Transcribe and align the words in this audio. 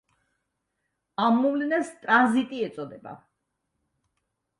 ამ 1.25 1.35
მოვლენას 1.41 1.91
ტრანზიტი 2.05 2.61
ეწოდება. 2.69 3.13